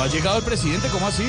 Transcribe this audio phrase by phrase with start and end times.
[0.00, 1.24] No ha llegado el presidente, ¿cómo así?
[1.24, 1.28] No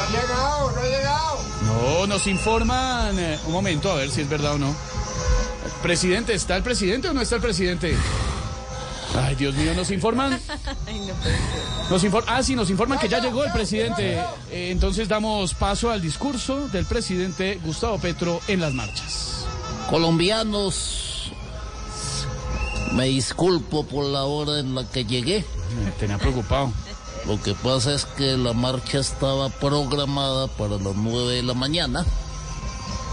[0.00, 1.38] ha llegado, no ha llegado.
[1.64, 3.16] No, nos informan.
[3.20, 4.74] eh, un momento, a ver si es verdad o no.
[5.80, 7.96] Presidente, ¿está el presidente o no está el presidente?
[9.24, 10.32] Ay, Dios mío, nos informan.
[11.88, 14.18] Nos infor- ah, sí, nos informan que ya llegó el presidente.
[14.50, 19.44] Eh, entonces damos paso al discurso del presidente Gustavo Petro en las marchas.
[19.88, 21.01] Colombianos,
[22.94, 25.44] me disculpo por la hora en la que llegué.
[25.84, 26.72] Me tenía preocupado.
[27.26, 32.04] Lo que pasa es que la marcha estaba programada para las 9 de la mañana.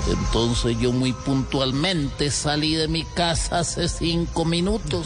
[0.07, 5.05] Entonces yo muy puntualmente salí de mi casa hace cinco minutos.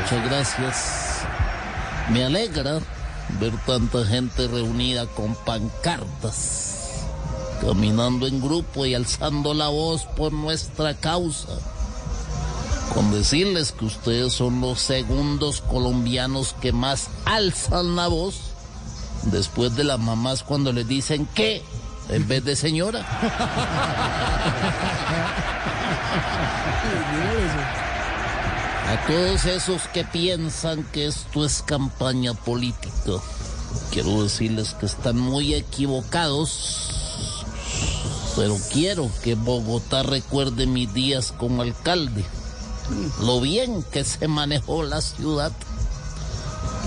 [0.00, 1.26] Muchas gracias.
[2.10, 2.80] Me alegra
[3.40, 6.81] ver tanta gente reunida con pancartas,
[7.62, 11.48] caminando en grupo y alzando la voz por nuestra causa
[12.92, 18.34] con decirles que ustedes son los segundos colombianos que más alzan la voz
[19.24, 21.62] después de las mamás cuando les dicen que
[22.08, 23.06] en vez de señora.
[28.88, 33.12] A todos esos que piensan que esto es campaña política,
[33.90, 37.01] quiero decirles que están muy equivocados,
[38.36, 42.24] pero quiero que Bogotá recuerde mis días como alcalde
[43.20, 45.52] lo bien que se manejó la ciudad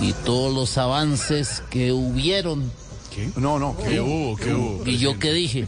[0.02, 2.72] y todos los avances que hubieron.
[3.38, 4.36] No, no, ¿Qué hubo?
[4.36, 4.86] ¿Qué hubo?
[4.86, 5.68] ¿Y yo qué dije?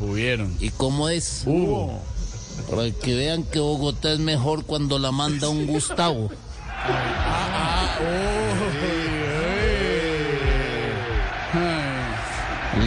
[0.00, 0.56] Hubieron.
[0.58, 1.44] ¿Y cómo es?
[1.46, 2.02] Hubo.
[2.68, 6.30] Para que vean que Bogotá es mejor cuando la manda un Gustavo.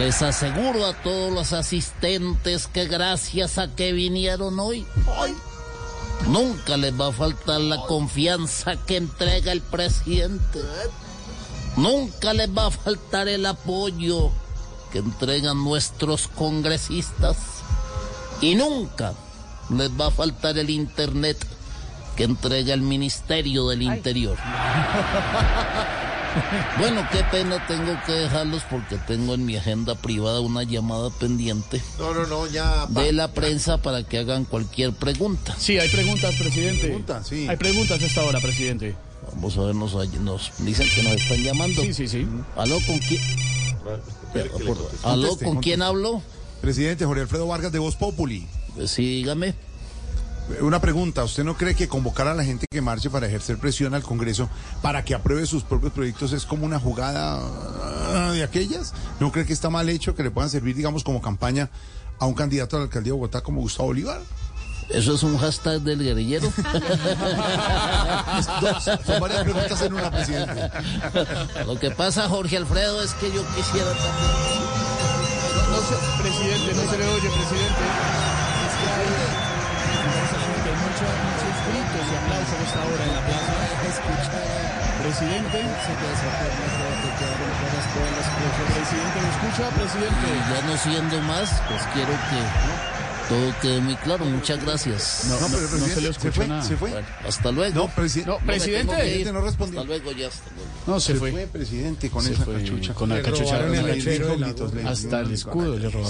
[0.04, 4.86] Les aseguro a todos los asistentes que gracias a que vinieron hoy,
[6.28, 10.60] nunca les va a faltar la confianza que entrega el presidente.
[11.78, 14.30] Nunca les va a faltar el apoyo
[14.92, 17.38] que entregan nuestros congresistas.
[18.42, 19.14] Y nunca
[19.70, 21.38] les va a faltar el internet
[22.14, 24.36] que entrega el Ministerio del Interior.
[26.78, 31.80] Bueno, qué pena tengo que dejarlos porque tengo en mi agenda privada una llamada pendiente
[31.98, 32.86] no, no, no, ya.
[32.92, 35.54] pa- de la prensa para que hagan cualquier pregunta.
[35.58, 36.86] Sí, hay preguntas, presidente.
[36.86, 37.46] Preguntas, sí.
[37.48, 38.94] Hay preguntas a esta hora, presidente.
[39.32, 41.82] Vamos a ver, nos, nos dicen que nos están llamando.
[41.82, 42.26] Sí, sí, sí.
[42.56, 43.20] ¿Aló con quién?
[45.02, 46.22] ¿Aló con quién hablo?
[46.60, 48.46] Presidente Jorge Alfredo Vargas de Voz Populi.
[48.74, 49.54] Pues sí, dígame.
[50.60, 53.94] Una pregunta, ¿usted no cree que convocar a la gente que marche para ejercer presión
[53.94, 54.50] al Congreso
[54.82, 58.92] para que apruebe sus propios proyectos es como una jugada ah, de aquellas?
[59.20, 61.70] ¿No cree que está mal hecho que le puedan servir, digamos, como campaña
[62.18, 64.20] a un candidato a la alcaldía de Bogotá como Gustavo Olivar?
[64.90, 66.52] ¿Eso es un hashtag del guerrillero?
[69.06, 70.70] Son varias preguntas en una, presidente.
[71.66, 74.44] Lo que pasa, Jorge Alfredo, es que yo quisiera también...
[75.70, 78.43] No se- presidente, no se le oye, presidente.
[83.04, 83.52] En la plaza.
[85.04, 85.58] Presidente.
[88.74, 90.26] Presidente, ¿me escucha, presidente?
[90.28, 94.24] Y ya no siendo más, pues quiero que todo quede muy claro.
[94.24, 95.24] Muchas gracias.
[95.28, 96.62] No, No, pero no se le escucha se fue, nada.
[96.62, 96.90] se fue.
[96.90, 97.74] Bueno, hasta luego.
[97.74, 99.32] No, presi- presidente.
[99.32, 99.80] no respondió.
[99.80, 100.28] Hasta luego, ya.
[100.28, 100.70] Hasta luego.
[100.86, 101.32] No, se Se fue.
[101.32, 102.94] fue, presidente, con Se esa fue cachucha.
[102.94, 103.60] con la cachucha.
[104.88, 106.06] Hasta el escudo le robaron.